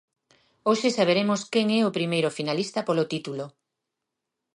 Hoxe 0.69 0.89
saberemos 0.97 1.41
quen 1.53 1.67
é 1.79 1.81
o 1.89 1.95
primeiro 1.97 2.33
finalista 2.37 2.79
polo 2.87 3.09
título. 3.13 3.45